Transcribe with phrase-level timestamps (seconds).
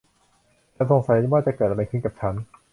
[0.75, 2.35] ฉันสงสัยว่าอะไรจะเกิดขึ้นกับฉัน!